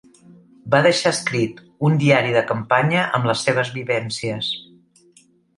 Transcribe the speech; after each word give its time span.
Va 0.75 0.79
deixar 0.85 1.11
escrit 1.15 1.61
un 1.89 1.99
diari 2.05 2.33
de 2.37 2.43
campanya 2.53 3.05
amb 3.19 3.29
les 3.31 3.47
seves 3.49 3.73
vivències. 3.79 4.53